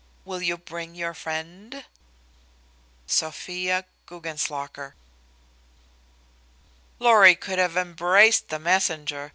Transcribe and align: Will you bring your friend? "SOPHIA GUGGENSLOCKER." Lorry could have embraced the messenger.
Will 0.25 0.41
you 0.41 0.57
bring 0.57 0.95
your 0.95 1.13
friend? 1.13 1.85
"SOPHIA 3.05 3.85
GUGGENSLOCKER." 4.07 4.95
Lorry 6.97 7.35
could 7.35 7.59
have 7.59 7.77
embraced 7.77 8.47
the 8.49 8.57
messenger. 8.57 9.29